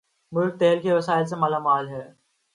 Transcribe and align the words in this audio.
ملک 0.31 0.53
تیل 0.59 0.77
کے 0.81 0.91
وسائل 0.93 1.25
سے 1.25 1.35
مالا 1.35 1.59
مال 1.59 1.85
ہے 1.89 2.03